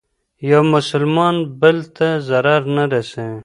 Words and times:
يو 0.49 0.61
مسلمان 0.73 1.35
بل 1.61 1.77
ته 1.95 2.07
ضرر 2.27 2.61
نه 2.75 2.83
رسوي. 2.93 3.37